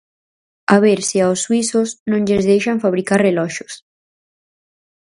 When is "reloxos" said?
3.27-3.73